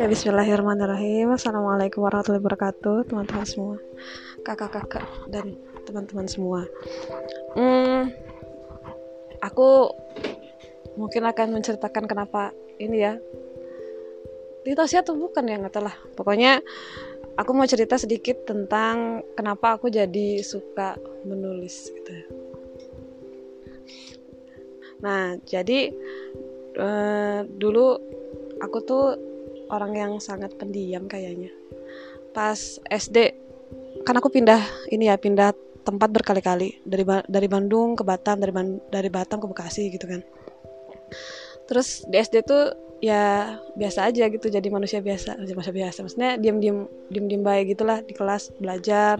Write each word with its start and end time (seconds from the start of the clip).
Oke, 0.00 0.16
bismillahirrahmanirrahim. 0.16 1.36
Assalamualaikum 1.36 2.00
warahmatullahi 2.00 2.40
wabarakatuh, 2.40 3.12
teman-teman 3.12 3.44
semua, 3.44 3.76
kakak-kakak 4.40 5.04
dan 5.28 5.60
teman-teman 5.84 6.24
semua. 6.24 6.64
Hmm, 7.52 8.08
aku 9.44 9.92
mungkin 10.96 11.28
akan 11.28 11.52
menceritakan 11.52 12.08
kenapa 12.08 12.48
ini 12.80 12.96
ya. 12.96 13.20
Ditosia 14.64 15.04
atau 15.04 15.20
bukan 15.20 15.44
ya 15.44 15.60
nggak 15.60 15.68
tahu 15.68 15.84
lah. 15.84 15.96
Pokoknya 16.16 16.64
aku 17.36 17.52
mau 17.52 17.68
cerita 17.68 18.00
sedikit 18.00 18.48
tentang 18.48 19.20
kenapa 19.36 19.76
aku 19.76 19.92
jadi 19.92 20.40
suka 20.40 20.96
menulis 21.28 21.92
gitu. 21.92 22.12
Nah, 25.04 25.36
jadi 25.44 25.92
uh, 26.80 27.44
dulu 27.44 28.00
aku 28.64 28.80
tuh 28.80 29.28
orang 29.70 29.96
yang 29.96 30.12
sangat 30.18 30.54
pendiam 30.58 31.06
kayaknya. 31.06 31.50
Pas 32.34 32.78
SD 32.90 33.34
kan 34.02 34.18
aku 34.18 34.28
pindah 34.30 34.60
ini 34.90 35.08
ya, 35.08 35.16
pindah 35.16 35.54
tempat 35.80 36.12
berkali-kali 36.12 36.84
dari 36.84 37.04
dari 37.26 37.48
Bandung 37.48 37.96
ke 37.96 38.04
Batam, 38.04 38.42
dari 38.42 38.52
dari 38.90 39.08
Batam 39.08 39.40
ke 39.40 39.46
Bekasi 39.48 39.88
gitu 39.94 40.06
kan. 40.10 40.20
Terus 41.70 42.04
di 42.10 42.16
SD 42.18 42.42
tuh 42.44 42.90
ya 43.00 43.56
biasa 43.80 44.12
aja 44.12 44.28
gitu 44.28 44.52
jadi 44.52 44.68
manusia 44.68 45.00
biasa 45.00 45.40
manusia 45.40 45.72
biasa 45.72 46.04
maksudnya 46.04 46.36
diam 46.36 46.60
diam 46.60 47.40
baik 47.40 47.72
gitulah 47.72 48.04
di 48.04 48.12
kelas 48.12 48.52
belajar 48.60 49.16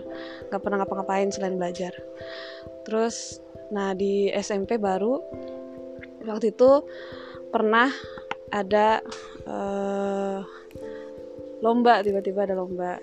nggak 0.52 0.60
pernah 0.60 0.84
ngapa-ngapain 0.84 1.32
selain 1.32 1.56
belajar 1.56 1.96
terus 2.84 3.40
nah 3.72 3.96
di 3.96 4.28
SMP 4.36 4.76
baru 4.76 5.16
waktu 6.28 6.52
itu 6.52 6.84
pernah 7.48 7.88
ada 8.50 9.02
uh, 9.46 10.42
lomba 11.62 12.02
tiba-tiba 12.02 12.46
ada 12.46 12.54
lomba. 12.58 12.98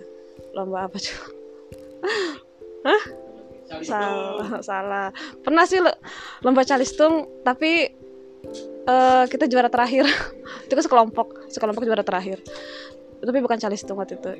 Lomba 0.54 0.88
apa 0.88 0.98
Hah? 2.88 3.04
salah 3.84 4.64
salah. 4.64 5.08
Pernah 5.44 5.68
sih 5.68 5.84
lomba 6.40 6.64
calistung 6.64 7.28
tapi 7.44 7.92
uh, 8.88 9.24
kita 9.28 9.52
juara 9.52 9.68
terakhir. 9.68 10.08
Itu 10.66 10.74
kan 10.76 10.84
sekelompok 10.84 11.52
sekelompok 11.52 11.84
juara 11.84 12.04
terakhir. 12.04 12.40
Tapi 13.18 13.40
bukan 13.42 13.58
calistung 13.58 13.98
waktu 13.98 14.22
itu. 14.22 14.32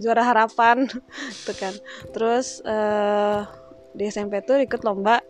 Juara 0.00 0.24
harapan 0.24 0.88
itu 1.44 1.52
kan. 1.60 1.76
Terus 2.16 2.64
uh, 2.64 3.44
di 3.92 4.08
SMP 4.08 4.40
tuh 4.40 4.64
ikut 4.64 4.80
lomba 4.80 5.20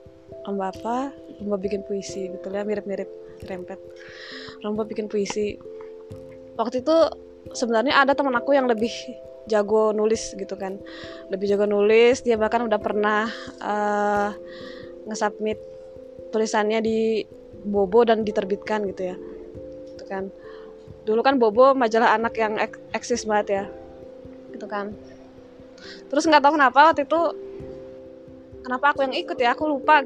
lomba 0.47 0.71
apa 0.71 1.11
lomba 1.41 1.57
bikin 1.57 1.83
puisi 1.89 2.29
gitu 2.29 2.47
ya 2.53 2.63
mirip-mirip 2.63 3.09
rempet 3.49 3.81
lomba 4.61 4.85
bikin 4.85 5.09
puisi. 5.09 5.57
Waktu 6.57 6.85
itu 6.85 6.97
sebenarnya 7.57 7.97
ada 7.97 8.13
teman 8.13 8.37
aku 8.37 8.53
yang 8.53 8.69
lebih 8.69 8.93
jago 9.49 9.97
nulis 9.97 10.37
gitu 10.37 10.55
kan. 10.57 10.77
Lebih 11.33 11.57
jago 11.57 11.65
nulis 11.65 12.21
dia 12.21 12.37
bahkan 12.37 12.69
udah 12.69 12.81
pernah 12.81 13.27
uh, 13.65 14.31
ngesubmit 15.09 15.57
tulisannya 16.31 16.85
di 16.85 17.25
Bobo 17.61 18.05
dan 18.05 18.25
diterbitkan 18.25 18.85
gitu 18.93 19.15
ya. 19.15 19.17
Gitu 19.97 20.05
kan. 20.05 20.29
Dulu 21.09 21.21
kan 21.25 21.41
Bobo 21.41 21.73
majalah 21.73 22.17
anak 22.17 22.37
yang 22.37 22.61
ek 22.61 22.77
eksis 22.93 23.25
banget 23.25 23.47
ya. 23.49 23.65
Gitu 24.53 24.67
kan. 24.69 24.93
Terus 26.13 26.29
nggak 26.29 26.45
tahu 26.45 26.61
kenapa 26.61 26.93
waktu 26.93 27.09
itu 27.09 27.21
kenapa 28.61 28.93
aku 28.93 29.09
yang 29.09 29.17
ikut 29.17 29.41
ya 29.41 29.57
aku 29.57 29.65
lupa 29.65 30.05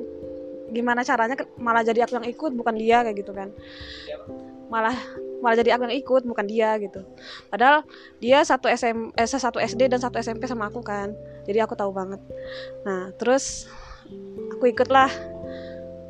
gimana 0.73 1.05
caranya 1.05 1.37
malah 1.61 1.85
jadi 1.85 2.09
aku 2.09 2.17
yang 2.17 2.29
ikut 2.29 2.53
bukan 2.57 2.75
dia 2.79 3.05
kayak 3.05 3.17
gitu 3.21 3.33
kan. 3.37 3.53
Malah 4.73 4.97
malah 5.45 5.57
jadi 5.61 5.77
aku 5.77 5.85
yang 5.91 5.97
ikut 6.01 6.23
bukan 6.25 6.47
dia 6.49 6.77
gitu. 6.81 7.05
Padahal 7.53 7.85
dia 8.23 8.41
satu 8.41 8.71
SM 8.71 9.13
eh, 9.13 9.29
satu 9.29 9.61
SD 9.61 9.93
dan 9.93 10.01
satu 10.01 10.17
SMP 10.17 10.49
sama 10.49 10.73
aku 10.73 10.81
kan. 10.81 11.13
Jadi 11.45 11.61
aku 11.61 11.77
tahu 11.77 11.93
banget. 11.93 12.21
Nah 12.89 13.13
terus 13.21 13.69
aku 14.57 14.71
ikutlah. 14.73 15.13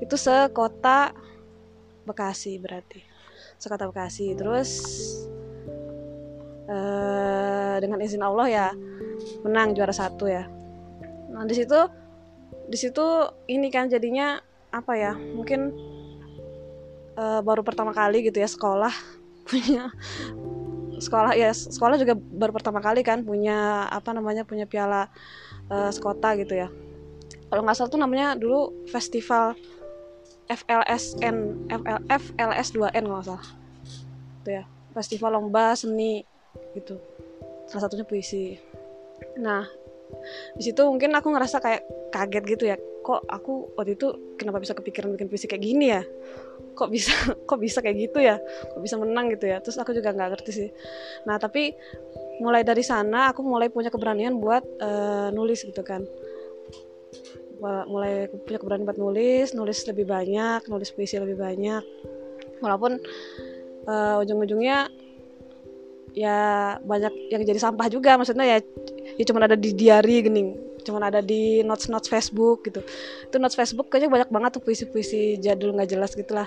Itu 0.02 0.14
sekota 0.18 1.14
Bekasi 2.04 2.60
berarti. 2.60 3.00
Sekota 3.56 3.88
Bekasi. 3.88 4.36
Terus 4.36 4.70
uh, 6.68 7.76
dengan 7.80 7.98
izin 8.00 8.22
Allah 8.22 8.46
ya 8.48 8.66
menang 9.42 9.72
juara 9.72 9.92
satu 9.92 10.28
ya. 10.28 10.46
Nah 11.32 11.42
di 11.48 11.54
situ 11.56 12.03
di 12.68 12.76
situ 12.80 13.04
ini 13.50 13.68
kan 13.68 13.88
jadinya 13.92 14.40
apa 14.74 14.92
ya 14.98 15.12
mungkin 15.14 15.70
uh, 17.14 17.40
baru 17.44 17.62
pertama 17.62 17.94
kali 17.94 18.26
gitu 18.26 18.42
ya 18.42 18.48
sekolah 18.50 18.92
punya 19.48 19.92
sekolah 20.98 21.32
ya 21.34 21.50
sekolah 21.52 21.96
juga 21.98 22.14
baru 22.16 22.54
pertama 22.54 22.78
kali 22.80 23.02
kan 23.02 23.22
punya 23.26 23.86
apa 23.90 24.14
namanya 24.14 24.46
punya 24.46 24.64
piala 24.64 25.10
uh, 25.68 25.90
sekota 25.90 26.34
gitu 26.38 26.54
ya. 26.54 26.68
Kalau 27.50 27.62
nggak 27.62 27.76
salah 27.76 27.90
tuh 27.92 28.00
namanya 28.00 28.34
dulu 28.34 28.72
festival 28.90 29.54
FLSN 30.50 31.68
FL, 31.70 31.98
FLS 32.08 32.68
2N 32.74 33.04
nggak 33.04 33.24
salah. 33.26 33.46
Itu 34.42 34.50
ya 34.50 34.64
festival 34.94 35.38
lomba 35.38 35.74
seni 35.74 36.22
gitu. 36.72 36.98
Salah 37.68 37.88
satunya 37.88 38.06
puisi. 38.06 38.58
Nah 39.38 39.66
di 40.58 40.62
situ 40.70 40.80
mungkin 40.86 41.12
aku 41.14 41.28
ngerasa 41.32 41.60
kayak 41.60 41.82
kaget 42.10 42.44
gitu 42.56 42.64
ya. 42.70 42.76
Kok 43.04 43.28
aku 43.28 43.76
waktu 43.76 43.98
itu 43.98 44.36
kenapa 44.40 44.62
bisa 44.62 44.72
kepikiran 44.72 45.12
bikin 45.14 45.28
puisi 45.28 45.46
kayak 45.46 45.62
gini 45.62 45.86
ya? 45.92 46.02
Kok 46.74 46.88
bisa 46.88 47.14
kok 47.48 47.58
bisa 47.60 47.78
kayak 47.84 47.96
gitu 48.10 48.18
ya? 48.22 48.40
Kok 48.74 48.80
bisa 48.80 48.96
menang 48.96 49.30
gitu 49.34 49.50
ya? 49.50 49.60
Terus 49.60 49.76
aku 49.78 49.92
juga 49.92 50.14
nggak 50.14 50.38
ngerti 50.38 50.50
sih. 50.50 50.68
Nah 51.28 51.36
tapi 51.36 51.74
mulai 52.42 52.66
dari 52.66 52.82
sana 52.82 53.30
aku 53.30 53.46
mulai 53.46 53.70
punya 53.70 53.92
keberanian 53.92 54.40
buat 54.40 54.64
uh, 54.80 55.28
nulis 55.30 55.62
gitu 55.62 55.82
kan. 55.84 56.02
Mulai 57.64 58.28
punya 58.44 58.60
keberanian 58.60 58.84
buat 58.84 59.00
nulis 59.00 59.56
nulis 59.56 59.78
lebih 59.88 60.04
banyak 60.04 60.68
nulis 60.68 60.92
puisi 60.92 61.16
lebih 61.16 61.38
banyak. 61.38 61.82
Walaupun 62.60 62.96
uh, 63.88 64.22
ujung-ujungnya 64.24 64.88
ya 66.14 66.38
banyak 66.78 67.34
yang 67.34 67.42
jadi 67.42 67.58
sampah 67.58 67.90
juga 67.90 68.14
maksudnya 68.14 68.46
ya 68.46 68.58
ya 69.18 69.24
cuma 69.26 69.44
ada 69.44 69.58
di 69.58 69.74
diary 69.74 70.22
gini 70.26 70.42
cuma 70.84 71.00
ada 71.00 71.24
di 71.24 71.64
notes 71.64 71.88
notes 71.88 72.12
Facebook 72.12 72.68
gitu. 72.68 72.84
Itu 73.26 73.40
notes 73.40 73.56
Facebook 73.56 73.88
kayaknya 73.88 74.12
banyak 74.12 74.28
banget 74.28 74.60
tuh 74.60 74.62
puisi 74.62 74.84
puisi 74.84 75.40
jadul 75.40 75.72
nggak 75.72 75.90
jelas 75.90 76.12
gitulah. 76.12 76.46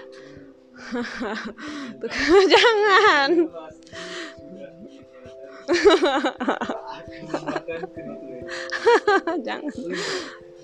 Jangan. 2.53 3.49
Jangan. 9.47 9.73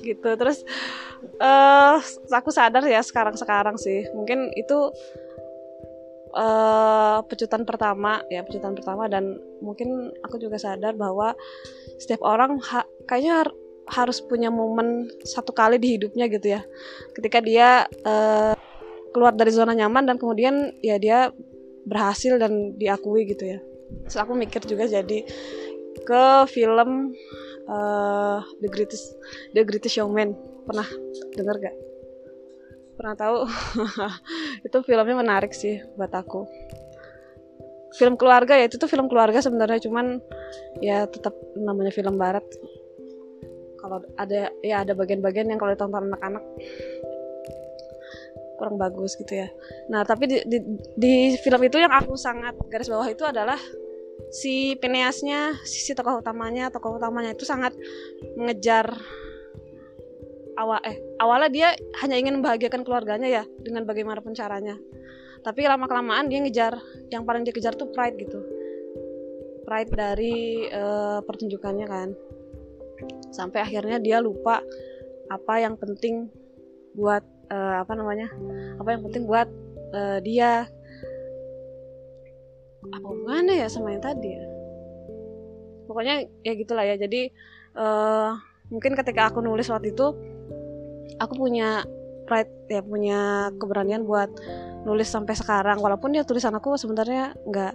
Gitu 0.03 0.29
terus 0.35 0.67
uh, 1.39 1.95
aku 2.31 2.51
sadar 2.51 2.83
ya 2.85 3.01
sekarang 3.01 3.35
sekarang 3.35 3.77
sih. 3.81 4.05
Mungkin 4.13 4.53
itu 4.53 4.93
uh, 6.33 7.21
pecutan 7.25 7.63
pertama 7.63 8.21
ya 8.27 8.43
pecutan 8.43 8.73
pertama. 8.73 9.07
Dan 9.07 9.37
mungkin 9.61 10.11
aku 10.25 10.41
juga 10.41 10.57
sadar 10.59 10.97
bahwa 10.97 11.37
setiap 12.01 12.25
orang 12.25 12.59
ha 12.73 12.83
kayaknya 13.07 13.47
harus 13.83 14.23
punya 14.23 14.47
momen 14.47 15.11
satu 15.27 15.51
kali 15.51 15.77
di 15.77 15.95
hidupnya 15.99 16.25
gitu 16.27 16.59
ya. 16.59 16.61
Ketika 17.15 17.39
dia 17.39 17.87
uh, 18.05 18.53
keluar 19.13 19.33
dari 19.37 19.53
zona 19.53 19.77
nyaman 19.77 20.09
dan 20.09 20.17
kemudian 20.17 20.73
ya 20.81 20.97
dia 20.97 21.29
berhasil 21.85 22.39
dan 22.41 22.75
diakui 22.79 23.29
gitu 23.29 23.57
ya. 23.57 23.59
Terus 24.09 24.17
aku 24.17 24.33
mikir 24.33 24.63
juga 24.65 24.89
jadi 24.89 25.27
ke 26.03 26.23
film 26.49 27.13
uh, 27.69 28.41
The 28.63 28.69
Greatest 28.71 29.13
The 29.53 29.61
Greatest 29.61 29.99
Showman. 29.99 30.33
Pernah 30.63 30.87
dengar 31.35 31.59
gak 31.59 31.92
pernah 33.03 33.19
tahu? 33.19 33.37
Itu 34.71 34.79
filmnya 34.87 35.19
menarik 35.19 35.51
sih 35.51 35.83
buat 35.99 36.15
aku. 36.15 36.47
Film 37.99 38.15
keluarga 38.15 38.57
ya 38.57 38.65
itu 38.65 38.81
tuh 38.81 38.89
film 38.89 39.05
keluarga 39.05 39.37
sebenarnya 39.37 39.77
cuman 39.85 40.17
ya 40.81 41.05
tetap 41.05 41.37
namanya 41.53 41.93
film 41.93 42.17
barat. 42.17 42.41
Kalau 43.77 44.01
ada 44.17 44.49
ya 44.65 44.81
ada 44.81 44.97
bagian-bagian 44.97 45.45
yang 45.51 45.61
kalau 45.61 45.77
ditonton 45.77 46.09
anak-anak 46.09 46.41
kurang 48.57 48.81
bagus 48.81 49.13
gitu 49.13 49.45
ya. 49.45 49.47
Nah 49.93 50.01
tapi 50.09 50.25
di, 50.25 50.41
di, 50.41 50.57
di 50.97 51.13
film 51.37 51.61
itu 51.69 51.77
yang 51.77 51.93
aku 51.93 52.17
sangat 52.17 52.57
garis 52.65 52.89
bawah 52.89 53.05
itu 53.05 53.29
adalah 53.29 53.61
si 54.33 54.73
Peneasnya, 54.81 55.61
si, 55.61 55.85
si 55.85 55.91
tokoh 55.93 56.17
utamanya, 56.17 56.73
tokoh 56.73 56.97
utamanya 56.97 57.37
itu 57.37 57.45
sangat 57.45 57.77
mengejar 58.33 58.89
awal 60.59 60.79
eh 60.85 60.97
awalnya 61.17 61.49
dia 61.49 61.69
hanya 62.03 62.15
ingin 62.19 62.39
membahagiakan 62.41 62.85
keluarganya 62.85 63.29
ya 63.29 63.43
dengan 63.61 63.85
bagaimanapun 63.87 64.33
caranya. 64.37 64.77
Tapi 65.43 65.67
lama 65.67 65.89
kelamaan 65.91 66.31
dia 66.31 66.39
ngejar 66.39 66.79
yang 67.11 67.27
paling 67.27 67.43
dia 67.43 67.51
kejar 67.51 67.75
tuh 67.75 67.91
pride 67.91 68.15
gitu. 68.15 68.39
Pride 69.67 69.91
dari 69.91 70.67
uh, 70.71 71.19
pertunjukannya 71.23 71.87
kan 71.87 72.09
sampai 73.33 73.65
akhirnya 73.65 73.97
dia 73.99 74.21
lupa 74.21 74.61
apa 75.27 75.53
yang 75.59 75.75
penting 75.75 76.29
buat 76.93 77.25
uh, 77.49 77.81
apa 77.81 77.93
namanya 77.97 78.29
apa 78.77 78.89
yang 78.93 79.01
penting 79.09 79.23
buat 79.25 79.49
uh, 79.95 80.19
dia 80.21 80.69
apa 82.83 83.05
hubungannya 83.07 83.57
ya 83.57 83.67
sama 83.71 83.95
yang 83.95 84.03
tadi 84.03 84.29
ya 84.29 84.45
pokoknya 85.89 86.15
ya 86.45 86.53
gitulah 86.53 86.85
ya 86.85 86.95
jadi 86.99 87.31
uh, 87.79 88.37
mungkin 88.69 88.93
ketika 88.93 89.31
aku 89.31 89.41
nulis 89.41 89.69
waktu 89.71 89.95
itu 89.95 90.13
aku 91.19 91.33
punya 91.37 91.83
pride 92.23 92.51
ya 92.71 92.81
punya 92.81 93.51
keberanian 93.59 94.07
buat 94.07 94.31
nulis 94.87 95.07
sampai 95.07 95.35
sekarang. 95.35 95.79
Walaupun 95.79 96.15
dia 96.15 96.23
tulisan 96.23 96.55
aku 96.55 96.75
sebenarnya 96.79 97.35
nggak 97.47 97.73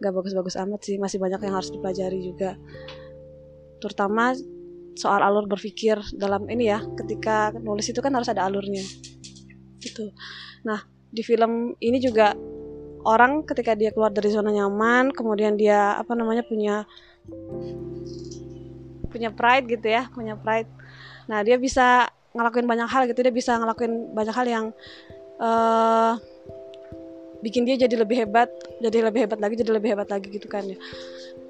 nggak 0.00 0.12
bagus-bagus 0.12 0.56
amat 0.60 0.80
sih. 0.84 0.96
Masih 1.00 1.20
banyak 1.20 1.40
yang 1.44 1.54
harus 1.56 1.72
dipelajari 1.72 2.18
juga. 2.24 2.56
Terutama 3.80 4.32
soal 4.96 5.20
alur 5.20 5.44
berpikir 5.44 6.00
dalam 6.16 6.48
ini 6.48 6.72
ya 6.72 6.80
ketika 6.96 7.52
nulis 7.52 7.92
itu 7.92 8.00
kan 8.00 8.12
harus 8.16 8.28
ada 8.32 8.48
alurnya. 8.48 8.82
Gitu. 9.80 10.12
Nah 10.64 10.80
di 11.12 11.22
film 11.22 11.76
ini 11.80 12.00
juga 12.00 12.32
orang 13.06 13.46
ketika 13.46 13.78
dia 13.78 13.94
keluar 13.94 14.10
dari 14.10 14.28
zona 14.34 14.50
nyaman 14.50 15.14
kemudian 15.14 15.54
dia 15.54 15.94
apa 15.94 16.18
namanya 16.18 16.42
punya 16.42 16.82
punya 19.06 19.30
pride 19.30 19.68
gitu 19.70 19.86
ya 19.86 20.08
punya 20.10 20.34
pride. 20.34 20.68
Nah 21.30 21.44
dia 21.46 21.60
bisa 21.60 22.10
ngelakuin 22.36 22.68
banyak 22.68 22.88
hal 22.88 23.02
gitu 23.08 23.24
dia 23.24 23.32
bisa 23.32 23.56
ngelakuin 23.56 24.12
banyak 24.12 24.34
hal 24.36 24.46
yang 24.46 24.66
uh, 25.40 26.20
bikin 27.40 27.68
dia 27.68 27.76
jadi 27.76 28.00
lebih 28.00 28.26
hebat 28.26 28.48
jadi 28.80 29.08
lebih 29.08 29.28
hebat 29.28 29.38
lagi 29.40 29.54
jadi 29.60 29.72
lebih 29.76 29.96
hebat 29.96 30.08
lagi 30.08 30.28
gitu 30.28 30.48
kan 30.48 30.64
ya. 30.64 30.78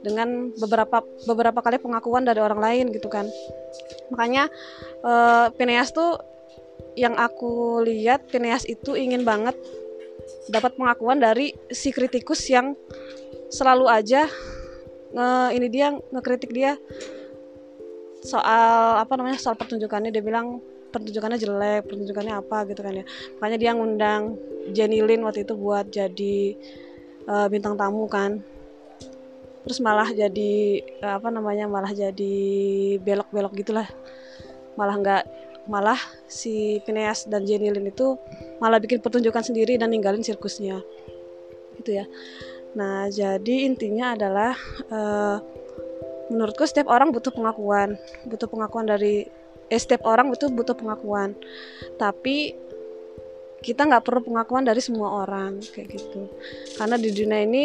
Dengan 0.03 0.55
beberapa 0.55 1.03
beberapa 1.27 1.59
kali 1.63 1.83
pengakuan 1.83 2.23
dari 2.23 2.39
orang 2.39 2.61
lain 2.63 2.85
gitu 2.95 3.11
kan. 3.11 3.27
Makanya 4.15 4.47
uh, 5.03 5.51
Phineas 5.59 5.91
tuh 5.91 6.19
yang 6.95 7.19
aku 7.19 7.83
lihat 7.85 8.31
Phineas 8.31 8.65
itu 8.65 8.95
ingin 8.95 9.27
banget 9.27 9.59
dapat 10.51 10.75
pengakuan 10.79 11.19
dari 11.19 11.55
si 11.71 11.91
kritikus 11.91 12.47
yang 12.51 12.75
selalu 13.51 13.87
aja 13.87 14.27
nge 15.15 15.29
ini 15.55 15.67
dia 15.71 15.95
ngekritik 16.11 16.51
dia 16.51 16.75
soal 18.27 18.99
apa 18.99 19.13
namanya 19.15 19.39
soal 19.39 19.55
pertunjukannya. 19.55 20.11
Dia 20.11 20.23
bilang 20.23 20.59
pertunjukannya 20.97 21.39
jelek 21.39 21.83
pertunjukannya 21.87 22.35
apa 22.35 22.65
gitu 22.73 22.81
kan 22.81 22.93
ya. 22.97 23.05
Makanya 23.39 23.59
dia 23.61 23.71
ngundang 23.77 24.23
Jenny 24.73 25.05
Lin 25.05 25.23
waktu 25.23 25.45
itu 25.45 25.55
buat 25.55 25.87
jadi 25.93 26.57
uh, 27.29 27.47
bintang 27.53 27.77
tamu 27.77 28.09
kan. 28.09 28.41
Terus 29.67 29.79
malah 29.83 30.09
jadi 30.11 30.83
uh, 31.03 31.19
apa 31.19 31.29
namanya 31.29 31.67
malah 31.69 31.93
jadi 31.93 32.37
belok-belok 33.03 33.53
gitulah. 33.61 33.89
Malah 34.79 34.97
nggak 34.99 35.25
malah 35.67 35.99
si 36.31 36.79
Phineas 36.87 37.27
dan 37.27 37.43
Jenny 37.43 37.75
Lin 37.75 37.91
itu 37.91 38.15
malah 38.63 38.79
bikin 38.79 39.03
pertunjukan 39.03 39.43
sendiri 39.43 39.77
dan 39.77 39.93
ninggalin 39.93 40.23
sirkusnya. 40.23 40.81
Gitu 41.83 42.01
ya. 42.03 42.07
Nah 42.79 43.11
jadi 43.11 43.67
intinya 43.67 44.15
adalah 44.15 44.55
uh, 44.91 45.39
menurutku 46.31 46.67
setiap 46.67 46.91
orang 46.91 47.11
butuh 47.15 47.31
pengakuan. 47.31 47.99
Butuh 48.27 48.47
pengakuan 48.51 48.87
dari 48.87 49.27
eh, 49.71 49.81
setiap 49.81 50.07
orang 50.07 50.33
itu 50.33 50.47
butuh 50.51 50.77
pengakuan. 50.77 51.35
Tapi 51.99 52.55
kita 53.65 53.83
nggak 53.83 54.05
perlu 54.07 54.21
pengakuan 54.23 54.63
dari 54.63 54.79
semua 54.79 55.27
orang 55.27 55.59
kayak 55.59 55.99
gitu. 55.99 56.31
Karena 56.79 56.95
di 56.95 57.11
dunia 57.11 57.43
ini 57.43 57.65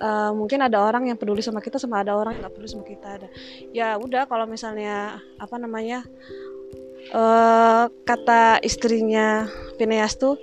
uh, 0.00 0.32
mungkin 0.32 0.64
ada 0.64 0.80
orang 0.80 1.10
yang 1.10 1.18
peduli 1.20 1.44
sama 1.44 1.60
kita 1.60 1.76
sama 1.76 2.00
ada 2.00 2.16
orang 2.16 2.38
yang 2.38 2.48
nggak 2.48 2.54
peduli 2.56 2.70
sama 2.70 2.86
kita. 2.86 3.08
Ada. 3.20 3.28
Ya 3.74 3.88
udah 4.00 4.24
kalau 4.24 4.48
misalnya 4.48 5.20
apa 5.36 5.56
namanya 5.60 6.06
uh, 7.12 7.92
kata 8.08 8.62
istrinya 8.64 9.50
Phineas 9.76 10.16
tuh 10.16 10.40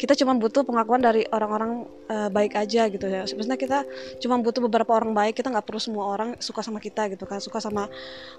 kita 0.00 0.18
cuma 0.18 0.34
butuh 0.34 0.66
pengakuan 0.66 0.98
dari 0.98 1.22
orang-orang 1.30 1.86
uh, 2.10 2.28
baik 2.32 2.58
aja 2.58 2.90
gitu 2.90 3.06
ya. 3.06 3.22
Sebenarnya 3.28 3.58
kita 3.60 3.78
cuma 4.18 4.40
butuh 4.42 4.64
beberapa 4.66 4.92
orang 4.98 5.14
baik 5.14 5.38
kita 5.38 5.52
nggak 5.52 5.66
perlu 5.66 5.78
semua 5.78 6.04
orang 6.10 6.34
suka 6.42 6.64
sama 6.64 6.82
kita 6.82 7.06
gitu 7.12 7.22
kan. 7.28 7.38
Suka 7.38 7.62
sama 7.62 7.86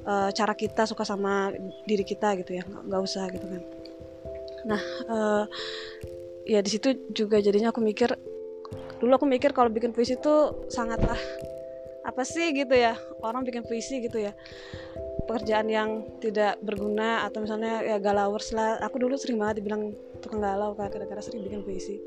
uh, 0.04 0.30
cara 0.36 0.54
kita 0.54 0.84
suka 0.84 1.08
sama 1.08 1.56
diri 1.88 2.04
kita 2.04 2.36
gitu 2.44 2.60
ya. 2.60 2.64
Nggak 2.68 3.02
usah 3.02 3.26
gitu 3.32 3.46
kan. 3.48 3.62
Nah 4.68 4.82
uh, 5.08 5.44
ya 6.44 6.60
di 6.60 6.70
situ 6.72 7.08
juga 7.16 7.40
jadinya 7.40 7.72
aku 7.72 7.80
mikir 7.80 8.12
dulu 9.00 9.12
aku 9.16 9.28
mikir 9.28 9.52
kalau 9.56 9.68
bikin 9.72 9.92
puisi 9.92 10.16
itu 10.16 10.36
sangatlah 10.72 11.20
apa 12.04 12.24
sih 12.28 12.52
gitu 12.52 12.76
ya 12.76 13.00
orang 13.24 13.48
bikin 13.48 13.64
puisi 13.64 14.04
gitu 14.04 14.20
ya 14.20 14.36
pekerjaan 15.26 15.68
yang 15.72 15.90
tidak 16.20 16.60
berguna 16.60 17.24
atau 17.28 17.44
misalnya 17.44 17.84
ya 17.84 17.98
galawers 18.00 18.52
lah. 18.52 18.80
Aku 18.84 19.00
dulu 19.00 19.16
sering 19.16 19.40
banget 19.40 19.64
dibilang 19.64 19.96
tukang 20.20 20.44
galau 20.44 20.76
kan 20.76 20.92
gara-gara 20.92 21.22
sering 21.24 21.44
bikin 21.44 21.64
puisi. 21.64 22.00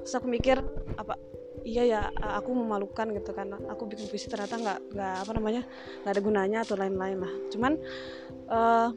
Terus 0.00 0.14
aku 0.16 0.26
mikir 0.28 0.60
apa 0.96 1.16
iya 1.64 1.82
ya 1.84 2.00
aku 2.12 2.52
memalukan 2.52 3.12
gitu 3.16 3.30
kan. 3.32 3.52
Aku 3.72 3.88
bikin 3.88 4.08
puisi 4.08 4.28
ternyata 4.28 4.56
nggak 4.56 4.78
nggak 4.96 5.14
apa 5.24 5.32
namanya 5.36 5.62
nggak 6.04 6.12
ada 6.12 6.22
gunanya 6.22 6.58
atau 6.64 6.74
lain-lain 6.76 7.18
lah. 7.20 7.32
Cuman 7.52 7.72
uh, 8.48 8.88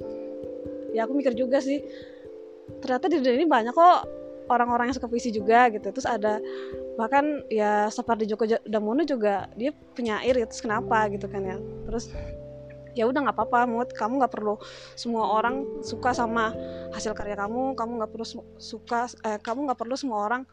ya 0.95 1.07
aku 1.07 1.13
mikir 1.15 1.35
juga 1.35 1.59
sih 1.59 1.83
ternyata 2.83 3.07
di 3.07 3.23
dunia 3.23 3.35
ini 3.39 3.47
banyak 3.47 3.71
kok 3.71 3.99
orang-orang 4.47 4.91
yang 4.91 4.97
suka 4.97 5.11
puisi 5.11 5.31
juga 5.31 5.67
gitu. 5.71 5.91
Terus 5.91 6.07
ada 6.07 6.39
bahkan 6.95 7.43
ya 7.51 7.91
seperti 7.93 8.25
Joko 8.25 8.47
Damono 8.65 9.05
juga 9.05 9.51
dia 9.53 9.71
penyair 9.93 10.33
gitu 10.39 10.49
terus 10.49 10.63
kenapa 10.63 11.07
gitu 11.11 11.27
kan 11.27 11.43
ya. 11.43 11.57
Terus 11.87 12.11
ya 12.97 13.05
udah 13.05 13.29
nggak 13.29 13.37
apa-apa 13.37 13.69
mood 13.69 13.89
kamu 13.93 14.19
nggak 14.25 14.33
perlu 14.33 14.57
semua 14.97 15.29
orang 15.37 15.63
suka 15.85 16.11
sama 16.17 16.51
hasil 16.91 17.13
karya 17.13 17.37
kamu 17.37 17.77
kamu 17.77 17.91
nggak 18.01 18.11
perlu 18.11 18.25
suka 18.57 19.05
eh, 19.21 19.37
kamu 19.37 19.69
nggak 19.69 19.79
perlu 19.79 19.95
semua 19.95 20.25
orang 20.25 20.43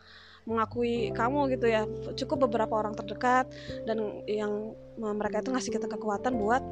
mengakui 0.44 1.08
kamu 1.16 1.56
gitu 1.56 1.66
ya. 1.68 1.88
Cukup 2.20 2.48
beberapa 2.48 2.76
orang 2.76 2.92
terdekat 2.92 3.48
dan 3.88 4.22
yang 4.28 4.76
mereka 4.96 5.40
itu 5.40 5.50
ngasih 5.50 5.72
kita 5.72 5.88
kekuatan 5.88 6.36
buat 6.36 6.62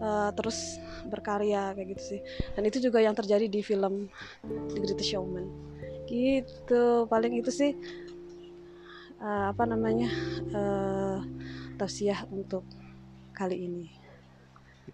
uh, 0.00 0.32
terus 0.34 0.80
berkarya 1.06 1.76
kayak 1.76 1.88
gitu 1.96 2.02
sih. 2.16 2.20
Dan 2.56 2.66
itu 2.66 2.80
juga 2.80 2.98
yang 3.04 3.12
terjadi 3.12 3.46
di 3.46 3.60
film 3.60 4.08
The 4.72 4.80
Greatest 4.80 5.12
Showman. 5.12 5.46
Gitu 6.08 7.06
paling 7.06 7.38
itu 7.38 7.52
sih 7.52 7.76
uh, 9.20 9.52
apa 9.52 9.64
namanya 9.68 10.10
uh, 10.56 11.18
tausiah 11.76 12.24
untuk 12.32 12.64
kali 13.36 13.68
ini 13.68 13.99